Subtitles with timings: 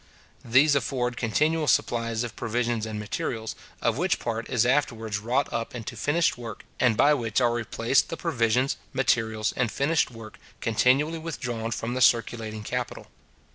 [0.43, 3.53] These afford continual supplies of provisions and materials,
[3.83, 8.09] of which part is afterwards wrought up into finished work and by which are replaced
[8.09, 13.09] the provisions, materials, and finished work, continually withdrawn from the circulating capital.